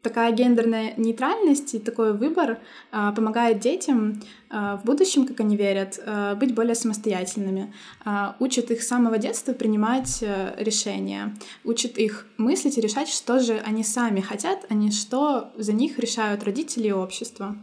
такая 0.02 0.34
гендерная 0.34 0.94
нейтральность 0.98 1.74
и 1.76 1.80
такой 1.80 2.12
выбор 2.12 2.60
а, 2.92 3.14
помогает 3.14 3.62
детям 3.62 4.22
а, 4.50 4.76
в 4.76 4.84
будущем, 4.84 5.26
как 5.26 5.40
они 5.40 5.56
верят, 5.56 5.98
а, 6.06 6.36
быть 6.36 6.54
более 6.54 6.76
самостоятельными, 6.76 7.74
а, 8.04 8.36
учит 8.42 8.70
их 8.70 8.84
с 8.84 8.88
самого 8.90 9.18
детства 9.18 9.54
принимать 9.54 10.22
а, 10.22 10.56
решения, 10.58 11.38
учит 11.64 11.98
их 11.98 12.28
мыслить 12.36 12.78
и 12.78 12.82
решать, 12.82 13.08
что 13.08 13.40
же 13.40 13.62
они 13.66 13.86
сами 13.86 14.20
хотят, 14.20 14.66
а 14.68 14.74
не 14.74 14.92
что 14.92 15.54
за 15.56 15.72
них 15.72 15.98
решают 15.98 16.44
родители 16.44 16.90
и 16.90 16.92
общество. 16.92 17.56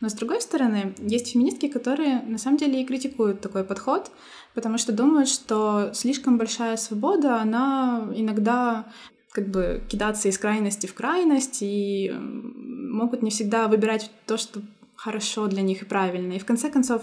Но 0.00 0.08
с 0.08 0.14
другой 0.14 0.40
стороны, 0.40 0.94
есть 0.98 1.30
феминистки, 1.30 1.68
которые 1.68 2.22
на 2.22 2.38
самом 2.38 2.56
деле 2.56 2.82
и 2.82 2.84
критикуют 2.84 3.40
такой 3.40 3.62
подход, 3.62 4.10
потому 4.52 4.78
что 4.78 4.92
думают, 4.92 5.28
что 5.28 5.92
слишком 5.94 6.38
большая 6.38 6.76
свобода, 6.76 7.40
она 7.40 8.10
иногда 8.16 8.86
как 9.32 9.48
бы 9.48 9.82
кидаться 9.88 10.28
из 10.28 10.38
крайности 10.38 10.86
в 10.86 10.94
крайность 10.94 11.58
и 11.60 12.12
могут 12.12 13.22
не 13.22 13.30
всегда 13.30 13.68
выбирать 13.68 14.10
то, 14.26 14.36
что 14.36 14.60
хорошо 14.96 15.46
для 15.46 15.62
них 15.62 15.82
и 15.82 15.84
правильно. 15.84 16.32
И 16.32 16.38
в 16.38 16.44
конце 16.44 16.70
концов, 16.70 17.02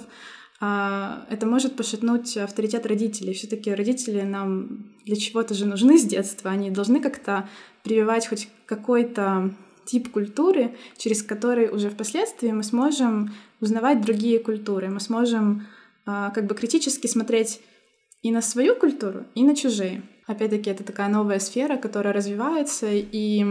а, 0.60 1.26
это 1.30 1.46
может 1.46 1.76
пошатнуть 1.76 2.38
авторитет 2.38 2.86
родителей. 2.86 3.34
Все-таки 3.34 3.74
родители 3.74 4.22
нам 4.22 4.94
для 5.06 5.16
чего-то 5.16 5.54
же 5.54 5.66
нужны 5.66 5.98
с 5.98 6.04
детства. 6.04 6.52
Они 6.52 6.72
должны 6.72 7.00
как-то 7.00 7.48
прививать 7.84 8.28
хоть 8.28 8.50
какой-то 8.66 9.54
тип 9.86 10.12
культуры, 10.12 10.76
через 10.98 11.22
который 11.24 11.70
уже 11.70 11.90
впоследствии 11.90 12.52
мы 12.52 12.64
сможем 12.64 13.34
узнавать 13.62 14.02
другие 14.02 14.40
культуры, 14.40 14.90
мы 14.90 15.00
сможем 15.00 15.68
а, 16.06 16.32
как 16.32 16.48
бы 16.48 16.56
критически 16.56 17.08
смотреть 17.08 17.62
и 18.22 18.32
на 18.32 18.42
свою 18.42 18.76
культуру, 18.76 19.26
и 19.36 19.44
на 19.44 19.56
чужие. 19.56 20.02
Опять-таки, 20.28 20.70
это 20.70 20.84
такая 20.84 21.08
новая 21.10 21.40
сфера, 21.40 21.78
которая 21.78 22.14
развивается, 22.14 22.88
и 22.92 23.46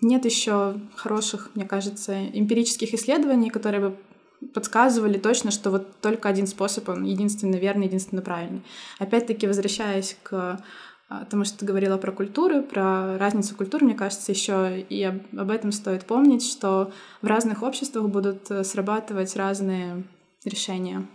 нет 0.00 0.24
еще 0.24 0.80
хороших, 0.94 1.50
мне 1.54 1.64
кажется, 1.64 2.26
эмпирических 2.26 2.94
исследований, 2.94 3.50
которые 3.50 3.80
бы 3.80 3.96
подсказывали 4.54 5.18
точно, 5.18 5.50
что 5.50 5.70
вот 5.70 6.00
только 6.00 6.28
один 6.28 6.46
способ, 6.46 6.88
он 6.88 7.04
единственно 7.04 7.56
верный, 7.56 7.86
единственно 7.86 8.22
правильный. 8.22 8.62
Опять-таки, 8.98 9.46
возвращаясь 9.46 10.16
к 10.22 10.60
а, 11.08 11.24
тому, 11.26 11.44
что 11.44 11.58
ты 11.58 11.66
говорила 11.66 11.96
про 11.96 12.10
культуру, 12.10 12.62
про 12.62 13.18
разницу 13.18 13.54
культур, 13.54 13.84
мне 13.84 13.94
кажется, 13.94 14.32
еще 14.32 14.80
и 14.80 15.02
об, 15.04 15.18
об 15.36 15.50
этом 15.50 15.70
стоит 15.70 16.04
помнить, 16.04 16.44
что 16.44 16.92
в 17.20 17.26
разных 17.26 17.62
обществах 17.62 18.08
будут 18.08 18.50
э, 18.50 18.64
срабатывать 18.64 19.36
разные 19.36 20.04
решения. 20.44 21.06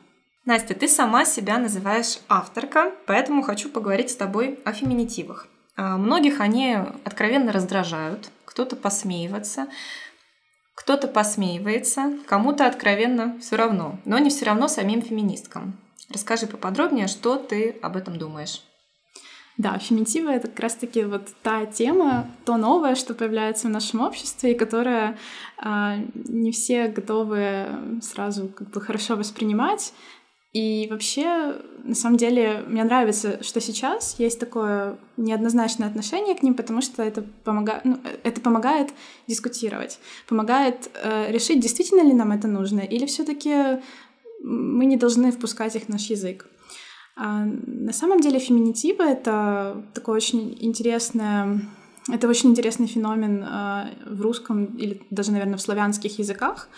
Настя, 0.47 0.75
ты 0.75 0.87
сама 0.87 1.25
себя 1.25 1.57
называешь 1.57 2.19
авторка, 2.29 2.93
поэтому 3.05 3.41
хочу 3.41 3.67
поговорить 3.67 4.11
с 4.11 4.15
тобой 4.15 4.61
о 4.63 4.71
феминитивах. 4.71 5.49
А, 5.75 5.97
многих 5.97 6.39
они 6.39 6.77
откровенно 7.03 7.51
раздражают, 7.51 8.29
кто-то 8.45 8.77
посмеивается, 8.77 9.67
кто-то 10.73 11.09
посмеивается, 11.09 12.13
кому-то 12.27 12.65
откровенно 12.65 13.37
все 13.41 13.57
равно, 13.57 13.99
но 14.05 14.19
не 14.19 14.29
все 14.29 14.45
равно 14.45 14.69
самим 14.69 15.01
феминисткам. 15.01 15.77
Расскажи 16.09 16.47
поподробнее, 16.47 17.07
что 17.07 17.35
ты 17.35 17.75
об 17.81 17.97
этом 17.97 18.17
думаешь. 18.17 18.63
Да, 19.57 19.77
феминитивы— 19.79 20.29
это 20.31 20.47
как 20.47 20.61
раз-таки 20.61 21.03
вот 21.03 21.27
та 21.43 21.65
тема, 21.65 22.27
то 22.45 22.55
новое, 22.55 22.95
что 22.95 23.15
появляется 23.15 23.67
в 23.67 23.71
нашем 23.71 23.99
обществе, 23.99 24.53
и 24.53 24.57
которое 24.57 25.17
а, 25.57 25.97
не 26.13 26.53
все 26.53 26.87
готовы 26.87 27.99
сразу 28.01 28.47
как 28.47 28.69
бы 28.69 28.79
хорошо 28.79 29.17
воспринимать. 29.17 29.91
И 30.53 30.87
вообще, 30.89 31.61
на 31.83 31.93
самом 31.93 32.17
деле, 32.17 32.63
мне 32.67 32.83
нравится, 32.83 33.43
что 33.43 33.59
сейчас 33.61 34.15
есть 34.17 34.39
такое 34.39 34.97
неоднозначное 35.17 35.87
отношение 35.87 36.35
к 36.35 36.43
ним, 36.43 36.53
потому 36.53 36.81
что 36.81 37.03
это, 37.03 37.23
помогает, 37.43 37.85
ну, 37.85 37.99
это 38.23 38.41
помогает 38.41 38.89
дискутировать, 39.27 39.99
помогает 40.27 40.89
э, 41.03 41.31
решить, 41.31 41.59
действительно 41.59 42.01
ли 42.01 42.13
нам 42.13 42.31
это 42.31 42.47
нужно, 42.47 42.79
или 42.79 43.05
все 43.05 43.23
таки 43.23 43.81
мы 44.41 44.85
не 44.85 44.97
должны 44.97 45.31
впускать 45.31 45.75
их 45.75 45.83
в 45.83 45.89
наш 45.89 46.03
язык. 46.09 46.47
А 47.15 47.45
на 47.45 47.93
самом 47.93 48.21
деле 48.21 48.39
феминитивы— 48.39 49.03
это 49.05 49.83
такое 49.93 50.15
очень 50.15 50.57
интересное 50.61 51.61
это 52.09 52.29
очень 52.29 52.51
интересный 52.51 52.87
феномен 52.87 53.43
э, 53.43 53.89
в 54.05 54.21
русском 54.21 54.77
или 54.77 55.01
даже, 55.09 55.31
наверное, 55.31 55.57
в 55.57 55.61
славянских 55.61 56.19
языках, 56.19 56.69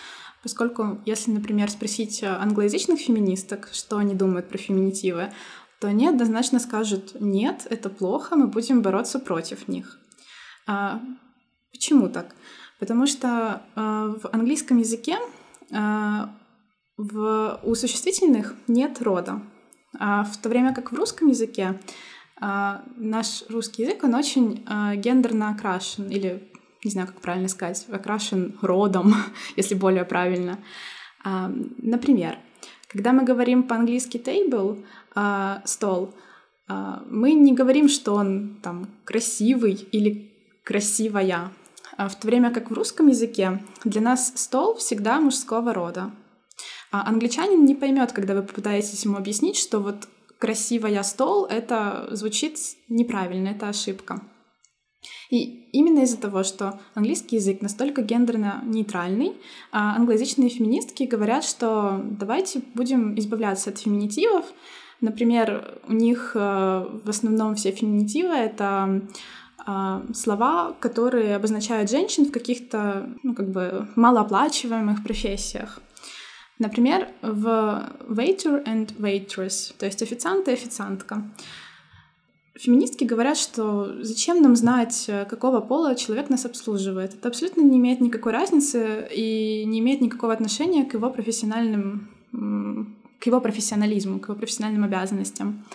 поскольку 0.44 1.02
если, 1.06 1.32
например, 1.32 1.70
спросить 1.70 2.24
англоязычных 2.24 3.00
феминисток, 3.00 3.70
что 3.72 3.98
они 3.98 4.16
думают 4.16 4.50
про 4.50 4.58
феминитивы, 4.58 5.32
то 5.80 5.88
они 5.88 6.08
однозначно 6.08 6.60
скажут 6.60 7.20
«нет, 7.20 7.66
это 7.70 7.90
плохо, 7.90 8.36
мы 8.36 8.48
будем 8.48 8.82
бороться 8.82 9.20
против 9.20 9.68
них». 9.68 9.98
А 10.68 11.02
почему 11.72 12.10
так? 12.10 12.36
Потому 12.80 13.08
что 13.08 13.64
э, 13.76 13.80
в 13.82 14.30
английском 14.32 14.78
языке 14.78 15.18
э, 15.72 16.26
у 16.98 17.76
существительных 17.76 18.56
нет 18.68 19.02
рода, 19.02 19.42
а 19.98 20.26
в 20.26 20.38
то 20.38 20.50
время 20.50 20.74
как 20.74 20.92
в 20.92 20.96
русском 20.96 21.30
языке 21.30 21.80
наш 22.42 23.44
русский 23.50 23.84
язык, 23.84 24.04
он 24.04 24.16
очень 24.16 24.66
гендерно 24.98 25.50
окрашен, 25.50 26.10
или, 26.10 26.49
не 26.84 26.92
знаю, 26.92 27.08
как 27.08 27.22
правильно 27.22 27.48
сказать, 27.48 27.86
окрашен 27.92 28.58
родом, 28.62 29.16
если 29.56 29.76
более 29.76 30.06
правильно. 30.06 30.60
А, 31.24 31.52
например, 31.78 32.38
когда 32.88 33.14
мы 33.14 33.24
говорим 33.24 33.64
по-английски 33.64 34.18
table, 34.18 34.84
стол, 35.66 36.14
мы 36.68 37.34
не 37.34 37.54
говорим, 37.54 37.88
что 37.88 38.14
он 38.14 38.58
там 38.64 38.88
красивый 39.04 39.74
или 39.74 40.32
красивая, 40.64 41.52
в 41.98 42.16
то 42.16 42.28
время 42.28 42.52
как 42.52 42.72
в 42.72 42.74
русском 42.74 43.08
языке 43.08 43.62
для 43.84 44.02
нас 44.02 44.34
стол 44.36 44.76
всегда 44.76 45.20
мужского 45.20 45.74
рода. 45.74 46.12
А 46.92 47.08
англичанин 47.08 47.66
не 47.66 47.76
поймет, 47.76 48.12
когда 48.12 48.34
вы 48.34 48.44
попытаетесь 48.44 49.04
ему 49.06 49.18
объяснить, 49.18 49.58
что 49.58 49.80
вот 49.80 50.08
красивая 50.40 51.04
стол, 51.04 51.46
это 51.46 52.08
звучит 52.12 52.58
неправильно, 52.88 53.50
это 53.50 53.70
ошибка. 53.70 54.22
И 55.30 55.70
именно 55.72 56.00
из-за 56.00 56.18
того, 56.18 56.44
что 56.44 56.80
английский 56.96 57.38
язык 57.38 57.62
настолько 57.62 58.02
гендерно 58.02 58.62
нейтральный, 58.66 59.34
а 59.72 59.96
англоязычные 59.96 60.50
феминистки 60.50 61.04
говорят, 61.04 61.44
что 61.44 62.02
давайте 62.04 62.62
будем 62.74 63.18
избавляться 63.18 63.70
от 63.70 63.78
феминитивов. 63.78 64.46
Например, 65.02 65.80
у 65.88 65.94
них 65.94 66.32
э, 66.36 66.40
в 66.40 67.10
основном 67.10 67.56
все 67.56 67.72
феминитивы— 67.72 68.34
это 68.36 69.02
а, 69.66 70.04
слова, 70.14 70.74
которые 70.80 71.36
обозначают 71.36 71.92
женщин 71.92 72.26
в 72.26 72.32
каких-то, 72.32 73.10
ну, 73.24 73.36
как 73.36 73.52
бы 73.52 73.88
малооплачиваемых 73.96 75.04
профессиях. 75.04 75.80
Например, 76.58 77.08
в 77.22 77.48
waiter 78.10 78.66
and 78.66 78.98
waitress, 78.98 79.74
то 79.78 79.86
есть 79.86 80.02
официант 80.02 80.48
и 80.48 80.54
официантка. 80.54 81.30
Феминистки 82.60 83.06
говорят, 83.06 83.38
что 83.38 84.04
зачем 84.04 84.42
нам 84.42 84.56
знать, 84.56 85.10
какого 85.30 85.62
пола 85.62 85.96
человек 85.96 86.30
нас 86.30 86.46
обслуживает. 86.46 87.14
Это 87.14 87.30
абсолютно 87.30 87.62
не 87.62 87.78
имеет 87.78 88.02
никакой 88.02 88.34
разницы 88.34 89.08
и 89.16 89.64
не 89.66 89.80
имеет 89.80 90.02
никакого 90.02 90.34
отношения 90.34 90.84
к 90.84 90.94
его 90.94 91.10
профессиональным 91.10 92.10
к 93.20 93.26
его 93.26 93.42
профессионализму, 93.42 94.20
к 94.20 94.30
его 94.30 94.36
профессиональным 94.36 94.84
обязанностям. 94.84 95.66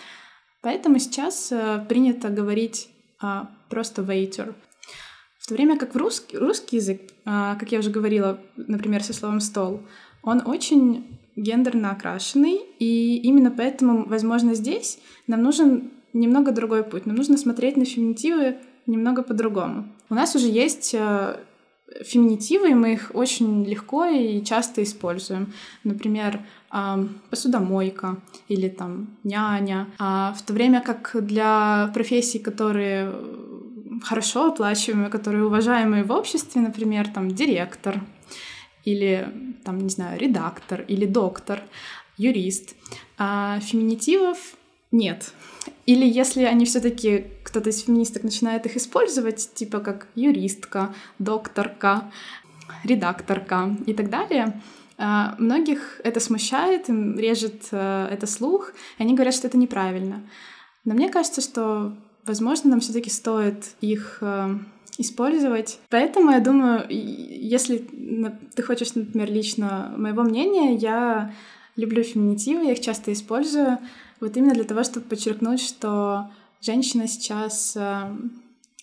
Поэтому 0.61 0.97
сейчас 0.99 1.51
э, 1.51 1.85
принято 1.87 2.29
говорить 2.29 2.89
а, 3.21 3.51
просто 3.69 4.01
waiter. 4.01 4.55
В 5.39 5.47
то 5.47 5.53
время 5.53 5.77
как 5.77 5.93
в 5.93 5.97
русский, 5.97 6.37
русский 6.37 6.77
язык, 6.77 7.01
а, 7.23 7.55
как 7.55 7.71
я 7.71 7.79
уже 7.79 7.91
говорила, 7.91 8.39
например, 8.57 9.03
со 9.03 9.13
словом 9.13 9.41
стол, 9.41 9.81
он 10.23 10.41
очень 10.45 11.19
гендерно 11.35 11.91
окрашенный, 11.91 12.61
и 12.79 13.17
именно 13.17 13.51
поэтому, 13.51 14.05
возможно, 14.07 14.55
здесь 14.55 14.99
нам 15.27 15.43
нужен 15.43 15.91
немного 16.15 16.51
другой 16.51 16.83
путь. 16.83 17.05
Нам 17.05 17.15
нужно 17.15 17.37
смотреть 17.37 17.77
на 17.77 17.85
феминитивы 17.85 18.57
немного 18.87 19.21
по-другому. 19.23 19.87
У 20.09 20.15
нас 20.15 20.35
уже 20.35 20.47
есть 20.47 20.93
э, 20.93 21.37
феминитивы, 22.03 22.71
и 22.71 22.73
мы 22.73 22.93
их 22.93 23.11
очень 23.13 23.63
легко 23.65 24.05
и 24.05 24.43
часто 24.43 24.81
используем. 24.83 25.53
Например, 25.83 26.39
посудомойка 27.29 28.17
или 28.49 28.67
там 28.69 29.07
няня. 29.23 29.87
А 29.97 30.33
в 30.33 30.41
то 30.41 30.53
время 30.53 30.81
как 30.81 31.15
для 31.25 31.89
профессий, 31.93 32.39
которые 32.39 33.13
хорошо 34.03 34.47
оплачиваемые, 34.47 35.09
которые 35.09 35.45
уважаемые 35.45 36.03
в 36.03 36.11
обществе, 36.11 36.61
например, 36.61 37.07
там 37.07 37.31
директор, 37.31 38.01
или, 38.83 39.27
там, 39.63 39.79
не 39.79 39.89
знаю, 39.89 40.19
редактор 40.19 40.81
или 40.81 41.05
доктор, 41.05 41.61
юрист. 42.17 42.75
А 43.17 43.59
феминитивов 43.61 44.37
нет. 44.91 45.33
Или 45.85 46.05
если 46.05 46.43
они 46.43 46.65
все-таки 46.65 47.25
кто-то 47.43 47.69
из 47.69 47.83
феминисток 47.83 48.23
начинает 48.23 48.65
их 48.65 48.75
использовать, 48.75 49.53
типа 49.53 49.79
как 49.79 50.07
юристка, 50.15 50.93
докторка, 51.19 52.11
редакторка 52.83 53.75
и 53.85 53.93
так 53.93 54.09
далее, 54.09 54.61
а, 54.97 55.35
многих 55.37 55.99
это 56.03 56.19
смущает, 56.19 56.89
им 56.89 57.19
режет 57.19 57.67
а, 57.71 58.07
это 58.09 58.25
слух, 58.27 58.71
и 58.97 59.03
они 59.03 59.13
говорят, 59.13 59.35
что 59.35 59.47
это 59.47 59.57
неправильно. 59.57 60.23
Но 60.85 60.93
мне 60.93 61.09
кажется, 61.09 61.41
что, 61.41 61.95
возможно, 62.23 62.71
нам 62.71 62.79
все-таки 62.79 63.09
стоит 63.09 63.75
их 63.81 64.19
а, 64.21 64.57
использовать. 64.97 65.79
Поэтому 65.89 66.31
я 66.31 66.39
думаю, 66.39 66.85
если 66.89 67.87
ты 68.55 68.63
хочешь, 68.63 68.95
например, 68.95 69.31
лично 69.31 69.93
моего 69.97 70.23
мнения, 70.23 70.75
я 70.75 71.33
люблю 71.75 72.03
феминитивы, 72.03 72.65
я 72.65 72.71
их 72.71 72.79
часто 72.79 73.11
использую, 73.11 73.79
вот 74.19 74.37
именно 74.37 74.53
для 74.53 74.63
того, 74.63 74.83
чтобы 74.83 75.07
подчеркнуть, 75.07 75.61
что 75.61 76.29
женщина 76.61 77.07
сейчас 77.07 77.75
э, 77.75 78.17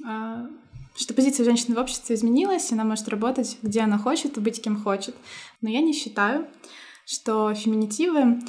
э, 0.07 0.47
что 0.95 1.15
позиция 1.15 1.45
женщины 1.45 1.75
в 1.75 1.79
обществе 1.79 2.17
изменилась, 2.17 2.71
она 2.73 2.85
может 2.85 3.09
работать, 3.09 3.59
где 3.63 3.81
она 3.81 3.99
хочет, 3.99 4.37
и 4.37 4.41
быть 4.41 4.61
кем 4.61 4.83
хочет. 4.83 5.15
Но 5.61 5.71
я 5.71 5.81
не 5.81 5.93
считаю, 5.93 6.47
что 7.07 7.55
феминитивы 7.55 8.41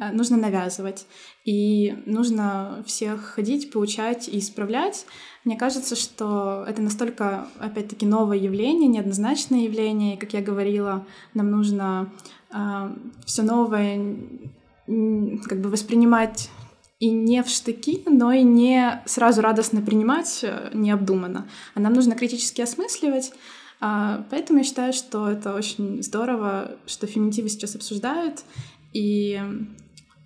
э, 0.00 0.12
нужно 0.12 0.36
навязывать, 0.36 1.06
и 1.44 1.96
нужно 2.06 2.82
всех 2.86 3.20
ходить, 3.22 3.72
поучать 3.72 4.28
и 4.28 4.38
исправлять. 4.38 5.06
Мне 5.44 5.56
кажется, 5.56 5.96
что 5.96 6.64
это 6.68 6.82
настолько, 6.82 7.48
опять-таки, 7.58 8.06
новое 8.06 8.36
явление, 8.36 8.88
неоднозначное 8.88 9.60
явление. 9.60 10.14
И, 10.14 10.18
как 10.18 10.32
я 10.34 10.40
говорила, 10.40 11.06
нам 11.34 11.50
нужно 11.50 12.12
э, 12.50 12.96
все 13.24 13.42
новое 13.42 14.16
как 14.86 15.60
бы 15.60 15.68
воспринимать 15.68 16.50
и 17.02 17.10
не 17.10 17.42
в 17.42 17.48
штыки, 17.48 18.02
но 18.06 18.30
и 18.30 18.44
не 18.44 19.02
сразу 19.06 19.42
радостно 19.42 19.82
принимать 19.82 20.40
э, 20.42 20.70
необдуманно. 20.72 21.48
А 21.74 21.80
нам 21.80 21.94
нужно 21.94 22.14
критически 22.14 22.60
осмысливать. 22.60 23.32
А, 23.80 24.24
поэтому 24.30 24.60
я 24.60 24.64
считаю, 24.64 24.92
что 24.92 25.28
это 25.28 25.52
очень 25.52 26.00
здорово, 26.04 26.76
что 26.86 27.08
феминитивы 27.08 27.48
сейчас 27.48 27.74
обсуждают, 27.74 28.44
и 28.92 29.40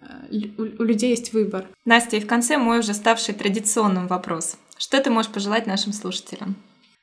э, 0.03 0.37
у 0.59 0.83
людей 0.83 1.11
есть 1.11 1.33
выбор. 1.33 1.67
Настя, 1.87 2.19
и 2.19 2.21
в 2.21 2.27
конце 2.27 2.59
мой 2.59 2.81
уже 2.81 2.93
ставший 2.93 3.35
традиционным 3.35 4.07
вопрос. 4.07 4.59
Что 4.77 5.01
ты 5.01 5.09
можешь 5.09 5.33
пожелать 5.33 5.67
нашим 5.67 5.95
слушателям? 5.95 6.57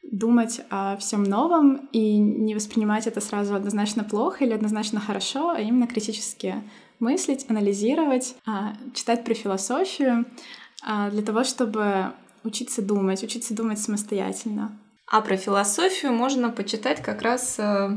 Думать 0.04 0.62
о 0.70 0.98
всем 0.98 1.24
новом 1.24 1.90
и 1.92 2.18
не 2.20 2.54
воспринимать 2.54 3.08
это 3.08 3.20
сразу 3.22 3.56
однозначно 3.56 4.04
плохо 4.04 4.46
или 4.46 4.54
однозначно 4.54 5.00
хорошо, 5.00 5.50
а 5.50 5.60
именно 5.60 5.88
критически 5.88 6.62
мыслить, 7.04 7.46
анализировать, 7.50 8.36
а, 8.46 8.74
читать 8.94 9.24
про 9.24 9.34
философию 9.34 10.26
а, 10.84 11.10
для 11.12 11.22
того, 11.22 11.44
чтобы 11.44 12.14
учиться 12.44 12.82
думать, 12.82 13.24
учиться 13.24 13.54
думать 13.54 13.80
самостоятельно. 13.80 14.78
А 15.08 15.22
про 15.22 15.38
философию 15.38 16.14
можно 16.14 16.50
почитать 16.50 17.02
как 17.02 17.22
раз 17.22 17.60
э, 17.60 17.90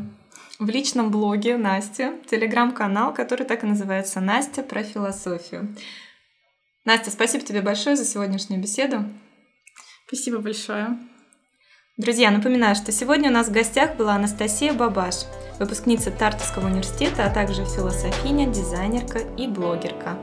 в 0.59 0.69
личном 0.69 1.11
блоге 1.11 1.57
Насти, 1.57 2.11
телеграм-канал, 2.29 3.14
который 3.14 3.47
так 3.47 3.64
и 3.64 3.66
называется 3.66 4.21
«Настя 4.21 4.62
про 4.62 4.83
философию». 4.83 5.75
Настя, 6.85 7.11
спасибо 7.11 7.45
тебе 7.45 7.62
большое 7.62 7.97
за 7.97 8.05
сегодняшнюю 8.05 8.61
беседу. 8.61 9.05
Спасибо 10.07 10.38
большое. 10.38 10.99
Друзья, 11.96 12.30
напоминаю, 12.30 12.74
что 12.74 12.92
сегодня 12.92 13.30
у 13.30 13.32
нас 13.32 13.48
в 13.48 13.52
гостях 13.52 13.96
была 13.96 14.16
Анастасия 14.16 14.74
Бабаш, 14.74 15.24
выпускница 15.59 16.11
Тартовского 16.11 16.66
университета, 16.66 17.24
а 17.24 17.30
также 17.30 17.64
философиня, 17.64 18.46
дизайнерка 18.46 19.20
и 19.38 19.48
блогерка. 19.48 20.18